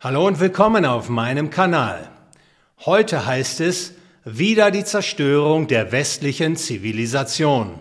Hallo 0.00 0.28
und 0.28 0.38
willkommen 0.38 0.84
auf 0.84 1.08
meinem 1.08 1.50
Kanal. 1.50 2.08
Heute 2.86 3.26
heißt 3.26 3.60
es 3.60 3.94
wieder 4.24 4.70
die 4.70 4.84
Zerstörung 4.84 5.66
der 5.66 5.90
westlichen 5.90 6.54
Zivilisation. 6.54 7.80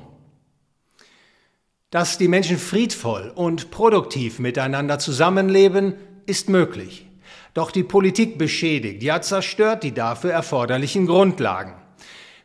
Dass 1.91 2.17
die 2.17 2.27
Menschen 2.27 2.57
friedvoll 2.57 3.31
und 3.35 3.69
produktiv 3.69 4.39
miteinander 4.39 4.97
zusammenleben, 4.97 5.93
ist 6.25 6.49
möglich. 6.49 7.05
Doch 7.53 7.69
die 7.69 7.83
Politik 7.83 8.39
beschädigt, 8.39 9.03
ja 9.03 9.21
zerstört 9.21 9.83
die 9.83 9.93
dafür 9.93 10.31
erforderlichen 10.31 11.05
Grundlagen. 11.05 11.75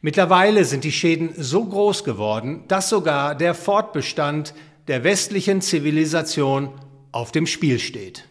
Mittlerweile 0.02 0.66
sind 0.66 0.84
die 0.84 0.92
Schäden 0.92 1.32
so 1.34 1.64
groß 1.64 2.04
geworden, 2.04 2.64
dass 2.68 2.90
sogar 2.90 3.34
der 3.34 3.54
Fortbestand 3.54 4.52
der 4.86 5.02
westlichen 5.02 5.62
Zivilisation 5.62 6.74
auf 7.10 7.32
dem 7.32 7.46
Spiel 7.46 7.78
steht. 7.78 8.28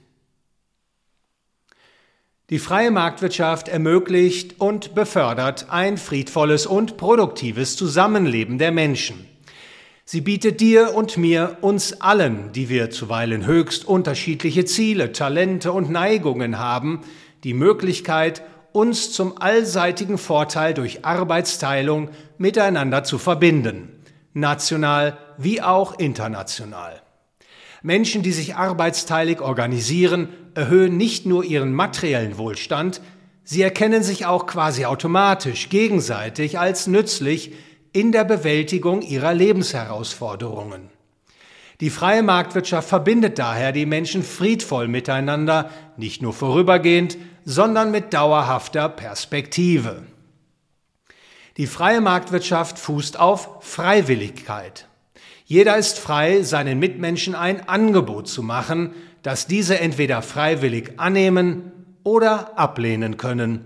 Die 2.52 2.60
freie 2.60 2.92
Marktwirtschaft 2.92 3.70
ermöglicht 3.70 4.60
und 4.60 4.94
befördert 4.94 5.68
ein 5.70 5.98
friedvolles 5.98 6.66
und 6.66 6.98
produktives 6.98 7.78
Zusammenleben 7.78 8.58
der 8.58 8.74
Menschen. 8.74 9.26
Sie 10.04 10.20
bietet 10.20 10.60
dir 10.60 10.94
und 10.94 11.16
mir, 11.16 11.60
uns 11.62 12.02
allen, 12.02 12.52
die 12.52 12.68
wir 12.68 12.90
zuweilen 12.90 13.46
höchst 13.46 13.86
unterschiedliche 13.86 14.66
Ziele, 14.66 15.14
Talente 15.14 15.72
und 15.72 15.90
Neigungen 15.90 16.60
haben, 16.60 17.00
die 17.46 17.54
Möglichkeit, 17.54 18.44
uns 18.74 19.14
zum 19.14 19.38
allseitigen 19.38 20.18
Vorteil 20.18 20.74
durch 20.74 21.06
Arbeitsteilung 21.06 22.10
miteinander 22.38 23.06
zu 23.06 23.18
verbinden, 23.18 24.04
national 24.34 25.18
wie 25.38 25.62
auch 25.62 25.98
international. 25.98 27.02
Menschen, 27.82 28.22
die 28.22 28.32
sich 28.32 28.56
arbeitsteilig 28.56 29.42
organisieren, 29.42 30.30
erhöhen 30.54 30.98
nicht 30.98 31.26
nur 31.26 31.44
ihren 31.44 31.74
materiellen 31.74 32.38
Wohlstand, 32.38 33.02
sie 33.44 33.62
erkennen 33.62 34.04
sich 34.04 34.26
auch 34.26 34.46
quasi 34.46 34.86
automatisch 34.86 35.70
gegenseitig 35.70 36.60
als 36.60 36.88
nützlich 36.88 37.54
in 37.94 38.12
der 38.12 38.24
Bewältigung 38.24 39.02
ihrer 39.02 39.34
Lebensherausforderungen. 39.34 40.90
Die 41.80 41.90
freie 41.90 42.22
Marktwirtschaft 42.22 42.88
verbindet 42.88 43.40
daher 43.40 43.72
die 43.72 43.88
Menschen 43.88 44.22
friedvoll 44.22 44.88
miteinander, 44.88 45.72
nicht 45.98 46.22
nur 46.22 46.34
vorübergehend, 46.34 47.18
sondern 47.44 47.90
mit 47.90 48.14
dauerhafter 48.14 48.88
Perspektive. 48.88 50.04
Die 51.58 51.66
freie 51.66 52.00
Marktwirtschaft 52.00 52.78
fußt 52.78 53.20
auf 53.20 53.58
Freiwilligkeit. 53.62 54.88
Jeder 55.52 55.76
ist 55.76 56.00
frei, 56.00 56.44
seinen 56.44 56.80
Mitmenschen 56.80 57.36
ein 57.36 57.68
Angebot 57.68 58.30
zu 58.30 58.42
machen, 58.42 58.94
das 59.22 59.48
diese 59.48 59.78
entweder 59.82 60.22
freiwillig 60.22 60.94
annehmen 60.96 61.74
oder 62.06 62.58
ablehnen 62.58 63.18
können. 63.18 63.66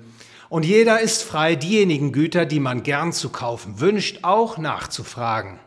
Und 0.49 0.65
jeder 0.65 0.99
ist 0.99 1.21
frei, 1.21 1.55
diejenigen 1.55 2.11
Güter, 2.11 2.47
die 2.47 2.59
man 2.59 2.81
gern 2.81 3.13
zu 3.13 3.29
kaufen 3.29 3.81
wünscht, 3.81 4.21
auch 4.23 4.57
nachzufragen. 4.57 5.59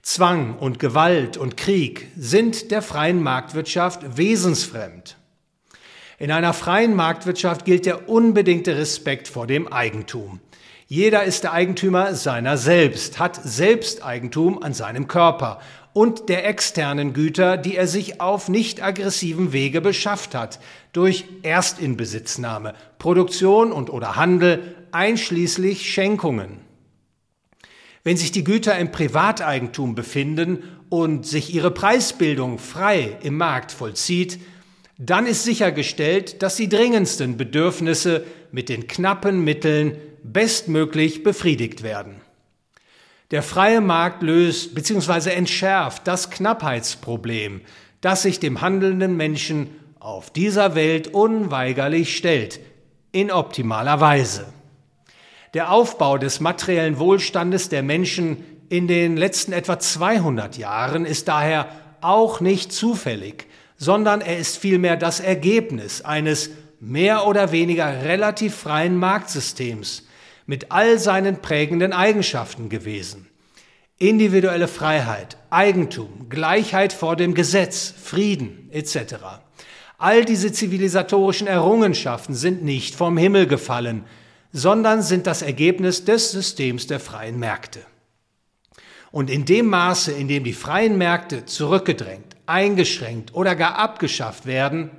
Zwang 0.00 0.58
und 0.58 0.78
Gewalt 0.78 1.36
und 1.36 1.56
Krieg 1.56 2.06
sind 2.16 2.70
der 2.70 2.80
freien 2.80 3.20
Marktwirtschaft 3.20 4.16
wesensfremd. 4.16 5.16
In 6.20 6.30
einer 6.30 6.52
freien 6.52 6.94
Marktwirtschaft 6.94 7.64
gilt 7.64 7.84
der 7.84 8.08
unbedingte 8.08 8.76
Respekt 8.76 9.26
vor 9.26 9.48
dem 9.48 9.66
Eigentum. 9.66 10.38
Jeder 10.92 11.24
ist 11.24 11.44
der 11.44 11.54
Eigentümer 11.54 12.14
seiner 12.14 12.58
selbst, 12.58 13.18
hat 13.18 13.40
Selbsteigentum 13.42 14.62
an 14.62 14.74
seinem 14.74 15.08
Körper 15.08 15.58
und 15.94 16.28
der 16.28 16.46
externen 16.46 17.14
Güter, 17.14 17.56
die 17.56 17.76
er 17.76 17.86
sich 17.86 18.20
auf 18.20 18.50
nicht 18.50 18.82
aggressiven 18.82 19.54
Wege 19.54 19.80
beschafft 19.80 20.34
hat, 20.34 20.60
durch 20.92 21.24
Erstinbesitznahme, 21.44 22.74
Produktion 22.98 23.72
und 23.72 23.88
oder 23.88 24.16
Handel, 24.16 24.74
einschließlich 24.90 25.90
Schenkungen. 25.90 26.58
Wenn 28.04 28.18
sich 28.18 28.30
die 28.30 28.44
Güter 28.44 28.78
im 28.78 28.92
Privateigentum 28.92 29.94
befinden 29.94 30.62
und 30.90 31.24
sich 31.24 31.54
ihre 31.54 31.70
Preisbildung 31.70 32.58
frei 32.58 33.16
im 33.22 33.38
Markt 33.38 33.72
vollzieht, 33.72 34.40
dann 34.98 35.24
ist 35.24 35.44
sichergestellt, 35.44 36.42
dass 36.42 36.56
die 36.56 36.68
dringendsten 36.68 37.38
Bedürfnisse 37.38 38.26
mit 38.50 38.68
den 38.68 38.88
knappen 38.88 39.42
Mitteln 39.42 39.96
bestmöglich 40.22 41.22
befriedigt 41.22 41.82
werden. 41.82 42.20
Der 43.30 43.42
freie 43.42 43.80
Markt 43.80 44.22
löst 44.22 44.74
bzw. 44.74 45.30
entschärft 45.30 46.06
das 46.06 46.30
Knappheitsproblem, 46.30 47.62
das 48.00 48.22
sich 48.22 48.40
dem 48.40 48.60
handelnden 48.60 49.16
Menschen 49.16 49.70
auf 49.98 50.30
dieser 50.30 50.74
Welt 50.74 51.08
unweigerlich 51.08 52.16
stellt, 52.16 52.60
in 53.12 53.30
optimaler 53.30 54.00
Weise. 54.00 54.46
Der 55.54 55.70
Aufbau 55.70 56.18
des 56.18 56.40
materiellen 56.40 56.98
Wohlstandes 56.98 57.68
der 57.68 57.82
Menschen 57.82 58.44
in 58.68 58.88
den 58.88 59.16
letzten 59.16 59.52
etwa 59.52 59.78
200 59.78 60.56
Jahren 60.56 61.04
ist 61.04 61.28
daher 61.28 61.68
auch 62.00 62.40
nicht 62.40 62.72
zufällig, 62.72 63.46
sondern 63.76 64.20
er 64.20 64.38
ist 64.38 64.58
vielmehr 64.58 64.96
das 64.96 65.20
Ergebnis 65.20 66.02
eines 66.02 66.50
mehr 66.80 67.26
oder 67.26 67.52
weniger 67.52 68.02
relativ 68.04 68.54
freien 68.54 68.96
Marktsystems, 68.96 70.06
mit 70.46 70.72
all 70.72 70.98
seinen 70.98 71.40
prägenden 71.40 71.92
Eigenschaften 71.92 72.68
gewesen. 72.68 73.28
Individuelle 73.98 74.68
Freiheit, 74.68 75.36
Eigentum, 75.50 76.28
Gleichheit 76.28 76.92
vor 76.92 77.16
dem 77.16 77.34
Gesetz, 77.34 77.94
Frieden 78.02 78.68
etc. 78.72 79.14
All 79.98 80.24
diese 80.24 80.52
zivilisatorischen 80.52 81.46
Errungenschaften 81.46 82.34
sind 82.34 82.64
nicht 82.64 82.96
vom 82.96 83.16
Himmel 83.16 83.46
gefallen, 83.46 84.04
sondern 84.52 85.02
sind 85.02 85.26
das 85.26 85.42
Ergebnis 85.42 86.04
des 86.04 86.32
Systems 86.32 86.86
der 86.86 87.00
freien 87.00 87.38
Märkte. 87.38 87.80
Und 89.12 89.30
in 89.30 89.44
dem 89.44 89.66
Maße, 89.66 90.10
in 90.10 90.26
dem 90.26 90.42
die 90.42 90.54
freien 90.54 90.98
Märkte 90.98 91.44
zurückgedrängt, 91.44 92.34
eingeschränkt 92.46 93.34
oder 93.34 93.54
gar 93.54 93.76
abgeschafft 93.76 94.46
werden, 94.46 94.90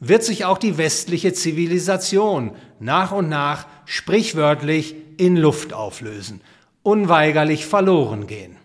wird 0.00 0.22
sich 0.22 0.44
auch 0.44 0.58
die 0.58 0.76
westliche 0.78 1.32
Zivilisation 1.32 2.56
nach 2.84 3.12
und 3.12 3.28
nach 3.28 3.66
sprichwörtlich 3.86 4.94
in 5.16 5.36
Luft 5.36 5.72
auflösen, 5.72 6.42
unweigerlich 6.82 7.66
verloren 7.66 8.26
gehen. 8.26 8.56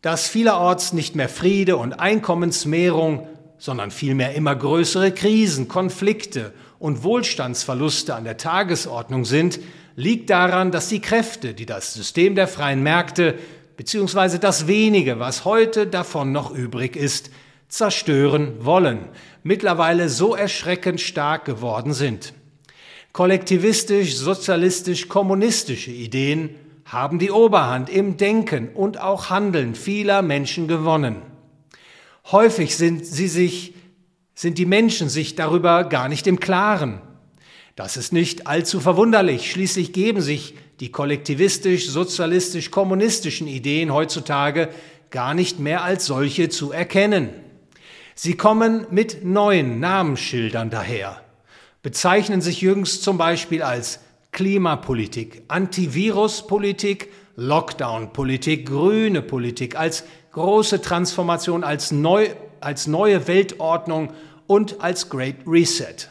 Dass 0.00 0.28
vielerorts 0.28 0.92
nicht 0.92 1.16
mehr 1.16 1.28
Friede 1.28 1.76
und 1.76 1.94
Einkommensmehrung, 1.94 3.26
sondern 3.58 3.90
vielmehr 3.90 4.34
immer 4.34 4.54
größere 4.54 5.10
Krisen, 5.12 5.66
Konflikte 5.66 6.52
und 6.78 7.02
Wohlstandsverluste 7.02 8.14
an 8.14 8.24
der 8.24 8.36
Tagesordnung 8.36 9.24
sind, 9.24 9.58
liegt 9.96 10.30
daran, 10.30 10.70
dass 10.70 10.88
die 10.88 11.00
Kräfte, 11.00 11.52
die 11.52 11.66
das 11.66 11.94
System 11.94 12.36
der 12.36 12.46
freien 12.46 12.82
Märkte 12.82 13.38
bzw. 13.76 14.38
das 14.38 14.68
wenige, 14.68 15.18
was 15.18 15.44
heute 15.44 15.86
davon 15.86 16.30
noch 16.30 16.52
übrig 16.52 16.94
ist, 16.94 17.30
zerstören 17.74 18.64
wollen, 18.64 19.08
mittlerweile 19.42 20.08
so 20.08 20.36
erschreckend 20.36 21.00
stark 21.00 21.44
geworden 21.44 21.92
sind. 21.92 22.32
Kollektivistisch, 23.12 24.14
sozialistisch, 24.14 25.08
kommunistische 25.08 25.90
Ideen 25.90 26.50
haben 26.84 27.18
die 27.18 27.32
Oberhand 27.32 27.90
im 27.90 28.16
Denken 28.16 28.68
und 28.68 29.00
auch 29.00 29.28
Handeln 29.28 29.74
vieler 29.74 30.22
Menschen 30.22 30.68
gewonnen. 30.68 31.22
Häufig 32.30 32.76
sind 32.76 33.04
sie 33.04 33.26
sich, 33.26 33.74
sind 34.36 34.58
die 34.58 34.66
Menschen 34.66 35.08
sich 35.08 35.34
darüber 35.34 35.82
gar 35.82 36.08
nicht 36.08 36.28
im 36.28 36.38
Klaren. 36.38 37.00
Das 37.74 37.96
ist 37.96 38.12
nicht 38.12 38.46
allzu 38.46 38.78
verwunderlich. 38.78 39.50
Schließlich 39.50 39.92
geben 39.92 40.20
sich 40.20 40.54
die 40.78 40.92
kollektivistisch, 40.92 41.88
sozialistisch, 41.88 42.70
kommunistischen 42.70 43.48
Ideen 43.48 43.92
heutzutage 43.92 44.68
gar 45.10 45.34
nicht 45.34 45.58
mehr 45.58 45.82
als 45.82 46.06
solche 46.06 46.48
zu 46.48 46.70
erkennen. 46.70 47.43
Sie 48.14 48.36
kommen 48.36 48.86
mit 48.90 49.24
neuen 49.24 49.80
Namensschildern 49.80 50.70
daher, 50.70 51.20
bezeichnen 51.82 52.40
sich 52.40 52.60
jüngst 52.60 53.02
zum 53.02 53.18
Beispiel 53.18 53.62
als 53.62 54.00
Klimapolitik, 54.30 55.42
Antiviruspolitik, 55.48 57.10
Lockdown-Politik, 57.36 58.66
grüne 58.66 59.22
Politik, 59.22 59.76
als 59.76 60.04
große 60.32 60.80
Transformation, 60.80 61.64
als, 61.64 61.90
neu, 61.90 62.28
als 62.60 62.86
neue 62.86 63.26
Weltordnung 63.26 64.12
und 64.46 64.80
als 64.80 65.08
Great 65.08 65.36
Reset. 65.46 66.10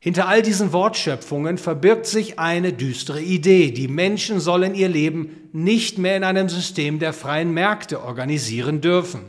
Hinter 0.00 0.28
all 0.28 0.42
diesen 0.42 0.72
Wortschöpfungen 0.72 1.58
verbirgt 1.58 2.06
sich 2.06 2.38
eine 2.38 2.72
düstere 2.72 3.20
Idee. 3.20 3.72
Die 3.72 3.88
Menschen 3.88 4.38
sollen 4.38 4.76
ihr 4.76 4.88
Leben 4.88 5.48
nicht 5.52 5.98
mehr 5.98 6.16
in 6.16 6.22
einem 6.22 6.48
System 6.48 7.00
der 7.00 7.12
freien 7.12 7.52
Märkte 7.52 8.04
organisieren 8.04 8.80
dürfen. 8.80 9.22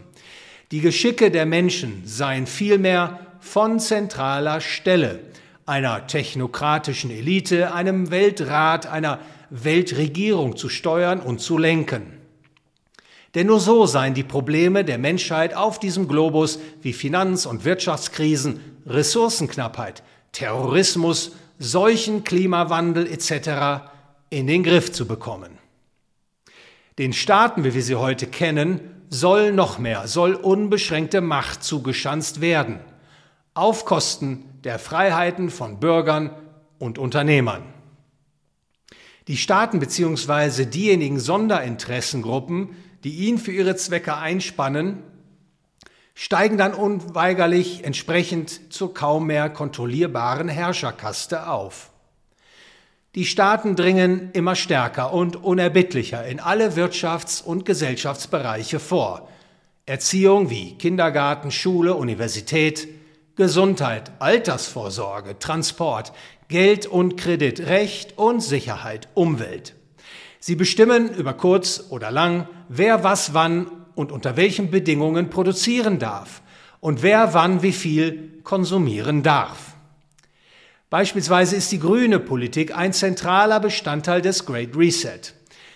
Die 0.71 0.81
Geschicke 0.81 1.31
der 1.31 1.47
Menschen 1.47 2.03
seien 2.05 2.45
vielmehr 2.45 3.19
von 3.39 3.79
zentraler 3.79 4.61
Stelle, 4.61 5.19
einer 5.65 6.05
technokratischen 6.05 7.09
Elite, 7.09 7.73
einem 7.73 8.11
Weltrat, 8.11 8.85
einer 8.85 9.19
Weltregierung 9.49 10.57
zu 10.57 10.69
steuern 10.69 11.21
und 11.21 11.41
zu 11.41 11.57
lenken. 11.57 12.19
Denn 13.33 13.47
nur 13.47 13.59
so 13.59 13.87
seien 13.87 14.13
die 14.13 14.23
Probleme 14.23 14.83
der 14.83 14.99
Menschheit 14.99 15.55
auf 15.55 15.79
diesem 15.79 16.07
Globus 16.07 16.59
wie 16.81 16.93
Finanz- 16.93 17.47
und 17.47 17.65
Wirtschaftskrisen, 17.65 18.59
Ressourcenknappheit, 18.85 20.03
Terrorismus, 20.31 21.31
Seuchen, 21.57 22.23
Klimawandel 22.23 23.07
etc. 23.07 23.89
in 24.29 24.45
den 24.45 24.63
Griff 24.63 24.91
zu 24.91 25.07
bekommen. 25.07 25.57
Den 26.99 27.13
Staaten, 27.13 27.63
wie 27.63 27.73
wir 27.73 27.83
sie 27.83 27.95
heute 27.95 28.27
kennen, 28.27 28.98
soll 29.09 29.51
noch 29.51 29.79
mehr, 29.79 30.07
soll 30.07 30.35
unbeschränkte 30.35 31.21
Macht 31.21 31.63
zugeschanzt 31.63 32.41
werden, 32.41 32.79
auf 33.53 33.85
Kosten 33.85 34.45
der 34.63 34.79
Freiheiten 34.79 35.49
von 35.49 35.79
Bürgern 35.79 36.31
und 36.77 36.97
Unternehmern. 36.97 37.63
Die 39.27 39.37
Staaten 39.37 39.79
bzw. 39.79 40.65
diejenigen 40.65 41.19
Sonderinteressengruppen, 41.19 42.75
die 43.03 43.27
ihn 43.27 43.37
für 43.37 43.51
ihre 43.51 43.75
Zwecke 43.75 44.15
einspannen, 44.15 45.03
steigen 46.15 46.57
dann 46.57 46.73
unweigerlich 46.73 47.83
entsprechend 47.83 48.73
zur 48.73 48.93
kaum 48.93 49.27
mehr 49.27 49.49
kontrollierbaren 49.49 50.49
Herrscherkaste 50.49 51.47
auf. 51.47 51.88
Die 53.15 53.25
Staaten 53.25 53.75
dringen 53.75 54.29
immer 54.33 54.55
stärker 54.55 55.13
und 55.13 55.35
unerbittlicher 55.35 56.25
in 56.27 56.39
alle 56.39 56.73
Wirtschafts- 56.73 57.43
und 57.43 57.65
Gesellschaftsbereiche 57.65 58.79
vor. 58.79 59.27
Erziehung 59.87 60.51
wie 60.51 60.75
Kindergarten, 60.77 61.49
Schule, 61.49 61.95
Universität, 61.95 62.87
Gesundheit, 63.35 64.11
Altersvorsorge, 64.19 65.39
Transport, 65.39 66.13
Geld 66.49 66.85
und 66.85 67.17
Kredit, 67.17 67.61
Recht 67.61 68.15
und 68.15 68.41
Sicherheit, 68.41 69.07
Umwelt. 69.15 69.73
Sie 70.39 70.55
bestimmen 70.55 71.09
über 71.09 71.33
kurz 71.33 71.85
oder 71.89 72.11
lang, 72.11 72.47
wer 72.67 73.03
was 73.03 73.33
wann 73.33 73.71
und 73.95 74.11
unter 74.11 74.37
welchen 74.37 74.69
Bedingungen 74.69 75.31
produzieren 75.31 75.97
darf 75.97 76.43
und 76.79 77.01
wer 77.01 77.33
wann 77.33 77.63
wie 77.63 77.73
viel 77.73 78.39
konsumieren 78.43 79.23
darf. 79.23 79.68
Beispielsweise 80.89 81.55
ist 81.55 81.71
die 81.71 81.79
grüne 81.79 82.19
Politik 82.19 82.75
ein 82.75 82.93
zentraler 82.93 83.59
Bestandteil 83.59 84.21
des 84.21 84.45
Great 84.45 84.75
Reset. 84.75 85.21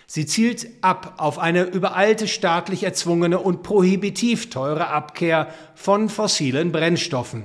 Sie 0.06 0.26
zielt 0.26 0.66
ab 0.80 1.14
auf 1.18 1.38
eine 1.38 1.62
überalte 1.62 2.26
staatlich 2.26 2.82
erzwungene 2.82 3.38
und 3.38 3.62
prohibitiv 3.62 4.50
teure 4.50 4.88
Abkehr 4.88 5.48
von 5.74 6.08
fossilen 6.08 6.72
Brennstoffen, 6.72 7.44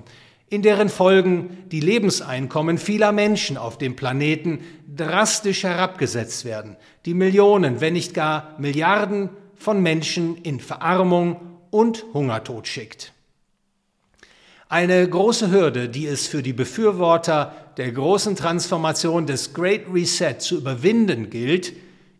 in 0.49 0.63
deren 0.63 0.89
Folgen 0.89 1.65
die 1.71 1.79
Lebenseinkommen 1.79 2.79
vieler 2.79 3.11
Menschen 3.11 3.55
auf 3.55 3.77
dem 3.77 3.95
Planeten 3.95 4.61
drastisch 4.93 5.63
herabgesetzt 5.63 6.45
werden, 6.45 6.75
die 7.05 7.13
Millionen, 7.13 7.81
wenn 7.81 7.93
nicht 7.93 8.15
gar 8.15 8.55
Milliarden 8.57 9.29
von 9.55 9.79
Menschen 9.81 10.37
in 10.37 10.59
Verarmung 10.59 11.39
und 11.69 12.03
Hungertod 12.13 12.67
schickt. 12.67 13.13
Eine 14.71 15.09
große 15.09 15.49
Hürde, 15.49 15.89
die 15.89 16.05
es 16.05 16.27
für 16.27 16.43
die 16.43 16.53
Befürworter 16.53 17.55
der 17.77 17.91
großen 17.91 18.35
Transformation 18.35 19.25
des 19.25 19.55
Great 19.55 19.85
Reset 19.91 20.35
zu 20.37 20.57
überwinden 20.57 21.31
gilt, 21.31 21.73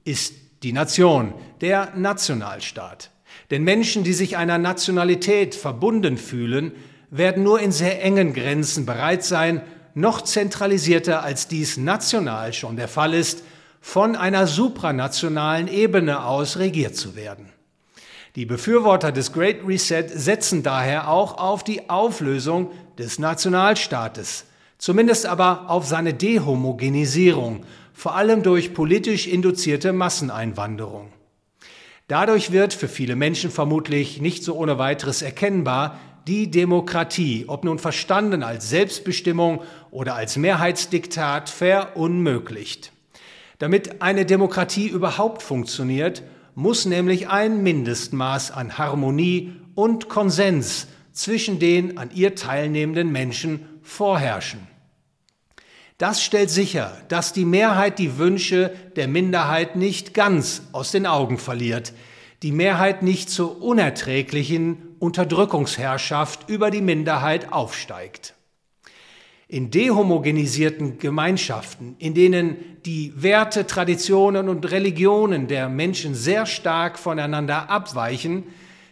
ist 0.04 0.34
die 0.64 0.74
Nation, 0.74 1.36
der 1.62 1.94
Nationalstaat. 1.96 3.12
Denn 3.52 3.64
Menschen, 3.64 4.04
die 4.04 4.14
sich 4.14 4.36
einer 4.36 4.58
Nationalität 4.58 5.54
verbunden 5.54 6.18
fühlen, 6.18 6.72
werden 7.12 7.44
nur 7.44 7.60
in 7.60 7.72
sehr 7.72 8.04
engen 8.04 8.34
Grenzen 8.34 8.88
bereit 8.88 9.24
sein, 9.24 9.62
noch 9.94 10.24
zentralisierter 10.24 11.22
als 11.22 11.48
dies 11.48 11.78
national 11.78 12.54
schon 12.54 12.78
der 12.78 12.88
Fall 12.88 13.14
ist, 13.14 13.44
von 13.80 14.16
einer 14.16 14.48
supranationalen 14.48 15.68
Ebene 15.68 16.26
aus 16.26 16.58
regiert 16.58 16.96
zu 16.96 17.16
werden. 17.16 17.54
Die 18.36 18.46
Befürworter 18.46 19.12
des 19.12 19.34
Great 19.34 19.68
Reset 19.68 20.06
setzen 20.08 20.62
daher 20.62 21.10
auch 21.10 21.38
auf 21.38 21.64
die 21.64 21.90
Auflösung 21.90 22.72
des 22.98 23.18
Nationalstaates, 23.18 24.46
zumindest 24.78 25.26
aber 25.26 25.70
auf 25.70 25.88
seine 25.88 26.14
Dehomogenisierung, 26.14 27.66
vor 27.94 28.16
allem 28.16 28.44
durch 28.44 28.74
politisch 28.74 29.28
induzierte 29.28 29.94
Masseneinwanderung. 29.94 31.12
Dadurch 32.08 32.52
wird 32.52 32.74
für 32.74 32.88
viele 32.88 33.16
Menschen 33.16 33.52
vermutlich 33.52 34.22
nicht 34.22 34.44
so 34.44 34.56
ohne 34.56 34.78
weiteres 34.78 35.22
erkennbar, 35.22 36.00
die 36.28 36.52
Demokratie, 36.52 37.46
ob 37.48 37.64
nun 37.64 37.80
verstanden 37.80 38.44
als 38.44 38.70
Selbstbestimmung 38.70 39.62
oder 39.90 40.16
als 40.16 40.38
Mehrheitsdiktat, 40.38 41.50
verunmöglicht. 41.50 42.92
Damit 43.58 44.02
eine 44.02 44.26
Demokratie 44.26 44.88
überhaupt 44.88 45.42
funktioniert, 45.44 46.24
muss 46.60 46.84
nämlich 46.84 47.30
ein 47.30 47.64
Mindestmaß 47.64 48.52
an 48.52 48.78
Harmonie 48.78 49.54
und 49.76 50.10
Konsens 50.10 50.88
zwischen 51.14 51.58
den 51.58 51.98
an 51.98 52.12
ihr 52.14 52.36
teilnehmenden 52.36 53.14
Menschen 53.14 53.80
vorherrschen. 53.82 54.68
Das 55.98 56.22
stellt 56.22 56.50
sicher, 56.50 56.98
dass 57.08 57.32
die 57.32 57.46
Mehrheit 57.46 57.98
die 57.98 58.18
Wünsche 58.18 58.74
der 58.98 59.08
Minderheit 59.08 59.78
nicht 59.78 60.14
ganz 60.14 60.64
aus 60.74 60.92
den 60.92 61.06
Augen 61.06 61.38
verliert, 61.38 61.94
die 62.44 62.52
Mehrheit 62.52 63.04
nicht 63.04 63.30
zur 63.30 63.62
unerträglichen 63.62 64.96
Unterdrückungsherrschaft 65.00 66.50
über 66.50 66.72
die 66.72 66.82
Minderheit 66.82 67.54
aufsteigt. 67.54 68.34
In 69.52 69.72
dehomogenisierten 69.72 71.00
Gemeinschaften, 71.00 71.96
in 71.98 72.14
denen 72.14 72.58
die 72.86 73.12
Werte, 73.16 73.66
Traditionen 73.66 74.48
und 74.48 74.70
Religionen 74.70 75.48
der 75.48 75.70
Menschen 75.70 76.14
sehr 76.14 76.46
stark 76.46 77.00
voneinander 77.00 77.68
abweichen, 77.68 78.44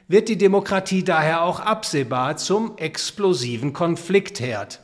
wird 0.08 0.30
die 0.30 0.38
Demokratie 0.40 1.04
daher 1.04 1.44
auch 1.44 1.60
absehbar 1.60 2.38
zum 2.38 2.76
explosiven 2.78 3.72
Konfliktherd. 3.72 4.82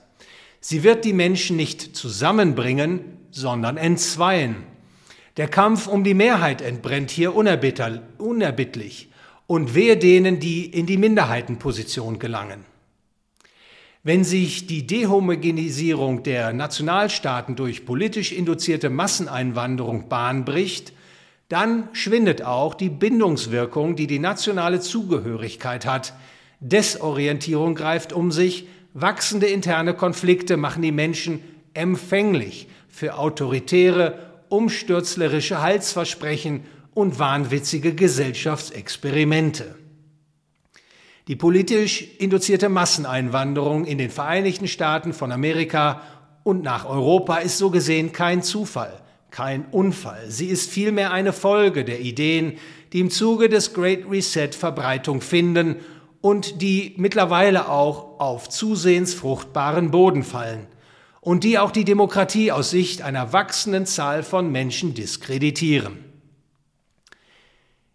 Sie 0.60 0.84
wird 0.84 1.06
die 1.06 1.14
Menschen 1.14 1.58
nicht 1.58 1.96
zusammenbringen, 1.96 3.18
sondern 3.32 3.78
entzweien. 3.78 4.58
Der 5.38 5.48
Kampf 5.48 5.88
um 5.88 6.04
die 6.04 6.14
Mehrheit 6.14 6.62
entbrennt 6.62 7.10
hier 7.10 7.34
unerbittlich 7.36 9.10
und 9.48 9.74
wehe 9.74 9.98
denen, 9.98 10.40
die 10.40 10.68
in 10.68 10.86
die 10.86 10.98
Minderheitenposition 10.98 12.20
gelangen. 12.20 12.73
Wenn 14.06 14.26
sich 14.26 14.68
die 14.68 14.86
Dehomogenisierung 14.86 16.24
der 16.24 16.52
Nationalstaaten 16.52 17.56
durch 17.56 17.86
politisch 17.86 18.34
induzierte 18.34 18.90
Masseneinwanderung 18.90 20.10
Bahn 20.10 20.44
bricht, 20.44 20.92
dann 21.48 21.88
schwindet 21.94 22.42
auch 22.42 22.74
die 22.74 22.90
Bindungswirkung, 22.90 23.96
die 23.96 24.08
die 24.08 24.20
nationale 24.20 24.82
Zugehörigkeit 24.82 25.86
hat. 25.86 26.14
Desorientierung 26.60 27.76
greift 27.76 28.12
um 28.12 28.34
sich, 28.34 28.68
wachsende 28.94 29.48
interne 29.48 29.94
Konflikte 29.94 30.58
machen 30.58 30.82
die 30.82 30.92
Menschen 30.92 31.40
empfänglich 31.74 32.68
für 32.90 33.18
autoritäre, 33.18 34.20
umstürzlerische 34.50 35.62
Halsversprechen 35.62 36.66
und 36.94 37.20
wahnwitzige 37.20 37.96
Gesellschaftsexperimente. 37.96 39.76
Die 41.30 41.38
politisch 41.38 42.06
induzierte 42.18 42.68
Masseneinwanderung 42.68 43.86
in 43.86 43.98
den 43.98 44.10
Vereinigten 44.10 44.68
Staaten 44.68 45.14
von 45.14 45.32
Amerika 45.32 46.02
und 46.44 46.64
nach 46.64 46.86
Europa 46.86 47.38
ist 47.38 47.58
so 47.58 47.70
gesehen 47.70 48.12
kein 48.12 48.44
Zufall, 48.44 49.02
kein 49.32 49.66
Unfall. 49.72 50.26
Sie 50.28 50.48
ist 50.48 50.70
vielmehr 50.70 51.14
eine 51.14 51.32
Folge 51.32 51.86
der 51.86 52.02
Ideen, 52.02 52.58
die 52.92 53.00
im 53.00 53.10
Zuge 53.10 53.48
des 53.48 53.74
Great 53.74 54.04
Reset 54.12 54.50
Verbreitung 54.52 55.22
finden 55.22 55.78
und 56.20 56.62
die 56.62 56.94
mittlerweile 56.98 57.70
auch 57.70 58.20
auf 58.20 58.50
zusehends 58.50 59.14
fruchtbaren 59.14 59.92
Boden 59.92 60.24
fallen 60.24 60.68
und 61.22 61.46
die 61.46 61.58
auch 61.58 61.72
die 61.72 61.86
Demokratie 61.86 62.52
aus 62.52 62.70
Sicht 62.70 63.02
einer 63.02 63.32
wachsenden 63.32 63.86
Zahl 63.86 64.24
von 64.24 64.52
Menschen 64.52 64.94
diskreditieren. 64.94 66.13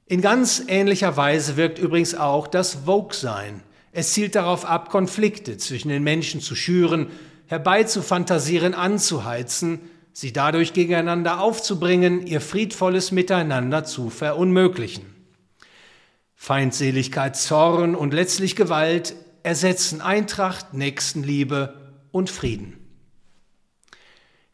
In 0.09 0.23
ganz 0.23 0.62
ähnlicher 0.69 1.19
Weise 1.19 1.59
wirkt 1.59 1.79
übrigens 1.79 2.15
auch 2.15 2.47
das 2.47 2.79
Vogue-Sein. 2.87 3.62
Es 3.93 4.15
zielt 4.15 4.37
darauf 4.37 4.65
ab, 4.65 4.88
Konflikte 4.88 5.59
zwischen 5.59 5.91
den 5.91 6.03
Menschen 6.03 6.41
zu 6.41 6.55
schüren, 6.55 7.09
herbeizufantasieren, 7.47 8.73
anzuheizen, 8.73 9.81
sie 10.15 10.33
dadurch 10.33 10.73
gegeneinander 10.73 11.41
aufzubringen, 11.41 12.27
ihr 12.27 12.41
friedvolles 12.41 13.12
Miteinander 13.12 13.85
zu 13.85 14.09
verunmöglichen. 14.09 15.05
Feindseligkeit, 16.35 17.37
Zorn 17.37 17.95
und 17.95 18.15
letztlich 18.15 18.57
Gewalt 18.57 19.15
ersetzen 19.43 20.00
Eintracht, 20.00 20.73
Nächstenliebe 20.73 21.75
und 22.12 22.31
Frieden. 22.31 22.88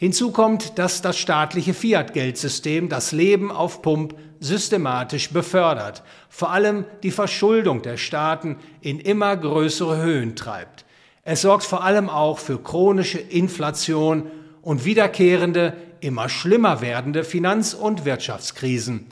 Hinzu 0.05 0.33
kommt, 0.33 0.79
dass 0.79 1.01
das 1.01 1.17
staatliche 1.17 1.73
Fiat-Geldsystem 1.73 2.91
das 2.91 3.13
Leben 3.13 3.51
auf 3.51 3.81
Pump 3.81 4.15
systematisch 4.39 5.31
befördert, 5.31 6.03
vor 6.29 6.51
allem 6.51 6.85
die 7.03 7.11
Verschuldung 7.11 7.81
der 7.81 7.97
Staaten 7.97 8.59
in 8.83 9.01
immer 9.01 9.35
größere 9.35 10.03
Höhen 10.03 10.37
treibt. 10.37 10.85
Es 11.23 11.41
sorgt 11.41 11.65
vor 11.65 11.85
allem 11.85 12.11
auch 12.11 12.39
für 12.39 12.63
chronische 12.63 13.19
Inflation 13.19 14.31
und 14.61 14.85
wiederkehrende, 14.85 15.73
immer 16.01 16.29
schlimmer 16.29 16.83
werdende 16.83 17.25
Finanz- 17.25 17.73
und 17.73 18.05
Wirtschaftskrisen, 18.05 19.07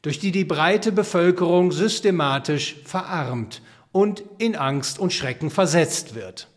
durch 0.00 0.18
die 0.18 0.32
die 0.32 0.46
breite 0.46 0.92
Bevölkerung 0.92 1.72
systematisch 1.72 2.76
verarmt 2.86 3.60
und 3.92 4.24
in 4.38 4.56
Angst 4.56 4.98
und 4.98 5.12
Schrecken 5.12 5.50
versetzt 5.50 6.14
wird. 6.14 6.48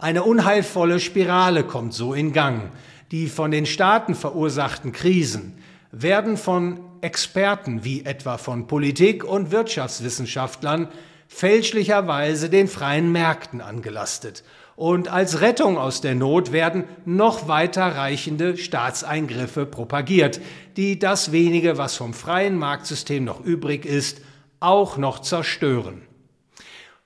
Eine 0.00 0.22
unheilvolle 0.22 1.00
Spirale 1.00 1.64
kommt 1.64 1.92
so 1.92 2.14
in 2.14 2.32
Gang. 2.32 2.70
Die 3.10 3.26
von 3.26 3.50
den 3.50 3.66
Staaten 3.66 4.14
verursachten 4.14 4.92
Krisen 4.92 5.58
werden 5.90 6.36
von 6.36 6.78
Experten 7.00 7.82
wie 7.82 8.04
etwa 8.04 8.38
von 8.38 8.68
Politik 8.68 9.24
und 9.24 9.50
Wirtschaftswissenschaftlern 9.50 10.86
fälschlicherweise 11.26 12.48
den 12.48 12.68
freien 12.68 13.10
Märkten 13.10 13.60
angelastet. 13.60 14.44
Und 14.76 15.08
als 15.08 15.40
Rettung 15.40 15.78
aus 15.78 16.00
der 16.00 16.14
Not 16.14 16.52
werden 16.52 16.84
noch 17.04 17.48
weiter 17.48 17.96
reichende 17.96 18.56
Staatseingriffe 18.56 19.66
propagiert, 19.66 20.40
die 20.76 21.00
das 21.00 21.32
wenige, 21.32 21.76
was 21.76 21.96
vom 21.96 22.14
freien 22.14 22.56
Marktsystem 22.56 23.24
noch 23.24 23.40
übrig 23.40 23.84
ist, 23.84 24.20
auch 24.60 24.96
noch 24.96 25.18
zerstören. 25.18 26.07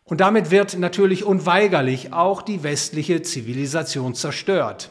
Und 0.04 0.20
damit 0.20 0.50
wird 0.50 0.78
natürlich 0.78 1.24
unweigerlich 1.24 2.12
auch 2.12 2.42
die 2.42 2.62
westliche 2.62 3.22
Zivilisation 3.22 4.14
zerstört. 4.14 4.90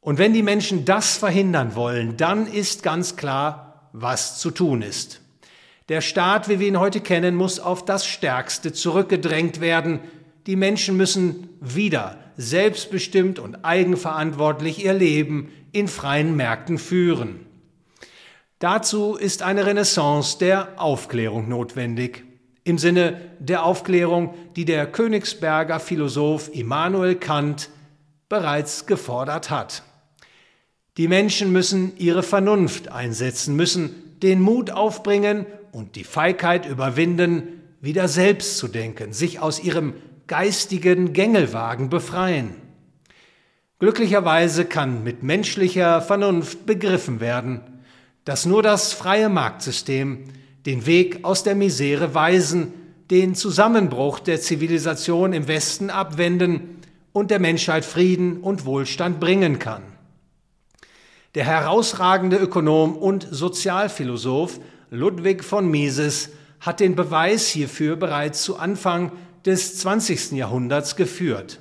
Und 0.00 0.18
wenn 0.18 0.32
die 0.32 0.42
Menschen 0.42 0.84
das 0.84 1.16
verhindern 1.16 1.74
wollen, 1.74 2.16
dann 2.16 2.46
ist 2.46 2.82
ganz 2.82 3.16
klar, 3.16 3.90
was 3.92 4.38
zu 4.38 4.50
tun 4.50 4.82
ist. 4.82 5.20
Der 5.88 6.00
Staat, 6.00 6.48
wie 6.48 6.58
wir 6.58 6.68
ihn 6.68 6.80
heute 6.80 7.00
kennen, 7.00 7.34
muss 7.34 7.60
auf 7.60 7.84
das 7.84 8.06
Stärkste 8.06 8.72
zurückgedrängt 8.72 9.60
werden. 9.60 10.00
Die 10.46 10.56
Menschen 10.56 10.96
müssen 10.96 11.50
wieder 11.60 12.18
selbstbestimmt 12.36 13.38
und 13.38 13.64
eigenverantwortlich 13.64 14.84
ihr 14.84 14.94
Leben 14.94 15.50
in 15.72 15.88
freien 15.88 16.36
Märkten 16.36 16.78
führen. 16.78 17.46
Dazu 18.58 19.16
ist 19.16 19.42
eine 19.42 19.66
Renaissance 19.66 20.38
der 20.38 20.80
Aufklärung 20.80 21.48
notwendig. 21.48 22.24
Im 22.64 22.78
Sinne 22.78 23.20
der 23.38 23.64
Aufklärung, 23.64 24.34
die 24.54 24.64
der 24.64 24.86
Königsberger 24.86 25.80
Philosoph 25.80 26.54
Immanuel 26.54 27.16
Kant 27.16 27.70
bereits 28.28 28.86
gefordert 28.86 29.50
hat. 29.50 29.82
Die 30.96 31.08
Menschen 31.08 31.52
müssen 31.52 31.96
ihre 31.96 32.22
Vernunft 32.22 32.92
einsetzen, 32.92 33.56
müssen 33.56 34.18
den 34.22 34.40
Mut 34.40 34.70
aufbringen 34.70 35.46
und 35.72 35.96
die 35.96 36.04
Feigheit 36.04 36.66
überwinden, 36.66 37.60
wieder 37.80 38.06
selbst 38.06 38.58
zu 38.58 38.68
denken, 38.68 39.12
sich 39.12 39.40
aus 39.40 39.62
ihrem 39.62 39.94
geistigen 40.28 41.12
Gängelwagen 41.12 41.90
befreien. 41.90 42.54
Glücklicherweise 43.80 44.64
kann 44.64 45.02
mit 45.02 45.24
menschlicher 45.24 46.00
Vernunft 46.00 46.66
begriffen 46.66 47.18
werden, 47.18 47.60
dass 48.24 48.46
nur 48.46 48.62
das 48.62 48.92
freie 48.92 49.28
Marktsystem 49.28 50.24
den 50.66 50.86
Weg 50.86 51.24
aus 51.24 51.42
der 51.42 51.54
Misere 51.54 52.14
weisen, 52.14 52.72
den 53.10 53.34
Zusammenbruch 53.34 54.20
der 54.20 54.40
Zivilisation 54.40 55.32
im 55.32 55.48
Westen 55.48 55.90
abwenden 55.90 56.78
und 57.12 57.30
der 57.30 57.40
Menschheit 57.40 57.84
Frieden 57.84 58.38
und 58.38 58.64
Wohlstand 58.64 59.20
bringen 59.20 59.58
kann. 59.58 59.82
Der 61.34 61.44
herausragende 61.44 62.36
Ökonom 62.36 62.96
und 62.96 63.26
Sozialphilosoph 63.30 64.60
Ludwig 64.90 65.42
von 65.42 65.70
Mises 65.70 66.30
hat 66.60 66.80
den 66.80 66.94
Beweis 66.94 67.48
hierfür 67.48 67.96
bereits 67.96 68.42
zu 68.42 68.56
Anfang 68.56 69.12
des 69.44 69.78
20. 69.78 70.32
Jahrhunderts 70.32 70.96
geführt. 70.96 71.58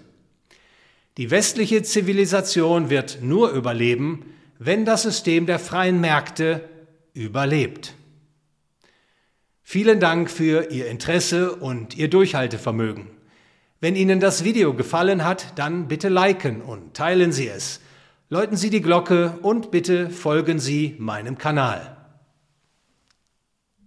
Die 1.18 1.32
westliche 1.32 1.84
Zivilisation 1.84 2.90
wird 2.90 3.20
nur 3.22 3.52
überleben, 3.52 4.26
wenn 4.60 4.86
das 4.86 5.04
System 5.04 5.46
der 5.46 5.60
freien 5.60 6.00
Märkte 6.00 6.62
überlebt. 7.14 7.96
Vielen 9.74 10.02
Dank 10.02 10.30
für 10.30 10.70
Ihr 10.70 10.90
Interesse 10.90 11.56
und 11.56 11.96
Ihr 11.96 12.10
Durchhaltevermögen. 12.10 13.08
Wenn 13.80 13.96
Ihnen 13.96 14.20
das 14.20 14.44
Video 14.44 14.74
gefallen 14.74 15.24
hat, 15.24 15.58
dann 15.58 15.88
bitte 15.88 16.10
liken 16.10 16.62
und 16.62 16.94
teilen 16.94 17.32
Sie 17.32 17.48
es. 17.48 17.80
Läuten 18.28 18.58
Sie 18.58 18.70
die 18.70 18.82
Glocke 18.82 19.40
und 19.42 19.72
bitte 19.72 20.10
folgen 20.10 20.60
Sie 20.60 20.98
meinem 21.00 21.38
Kanal. 21.38 22.01